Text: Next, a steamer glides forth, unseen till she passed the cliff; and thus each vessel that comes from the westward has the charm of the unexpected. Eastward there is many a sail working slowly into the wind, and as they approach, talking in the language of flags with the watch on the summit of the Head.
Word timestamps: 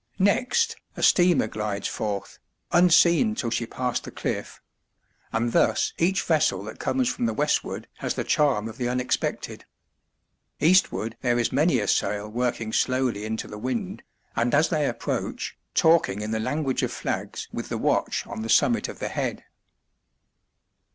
Next, 0.17 0.77
a 0.97 1.03
steamer 1.03 1.45
glides 1.45 1.87
forth, 1.87 2.39
unseen 2.71 3.35
till 3.35 3.51
she 3.51 3.67
passed 3.67 4.03
the 4.03 4.09
cliff; 4.09 4.59
and 5.31 5.51
thus 5.51 5.93
each 5.99 6.23
vessel 6.23 6.63
that 6.63 6.79
comes 6.79 7.07
from 7.07 7.27
the 7.27 7.35
westward 7.35 7.87
has 7.97 8.15
the 8.15 8.23
charm 8.23 8.67
of 8.67 8.79
the 8.79 8.89
unexpected. 8.89 9.63
Eastward 10.59 11.17
there 11.21 11.37
is 11.37 11.51
many 11.51 11.77
a 11.79 11.87
sail 11.87 12.27
working 12.27 12.73
slowly 12.73 13.25
into 13.25 13.47
the 13.47 13.59
wind, 13.59 14.01
and 14.35 14.55
as 14.55 14.69
they 14.69 14.87
approach, 14.89 15.55
talking 15.75 16.21
in 16.21 16.31
the 16.31 16.39
language 16.39 16.81
of 16.81 16.91
flags 16.91 17.47
with 17.53 17.69
the 17.69 17.77
watch 17.77 18.25
on 18.25 18.41
the 18.41 18.49
summit 18.49 18.89
of 18.89 18.97
the 18.97 19.09
Head. 19.09 19.43